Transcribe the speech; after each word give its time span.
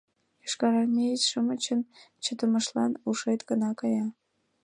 Йошкарармеец-шамычын 0.43 1.79
чытымыштлан 2.23 2.91
ушет 3.09 3.41
гына 3.49 3.69
кая. 3.79 4.05